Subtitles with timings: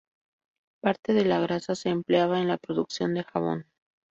[0.79, 3.67] Parte de la grasa se empleaba en la producción de jabón.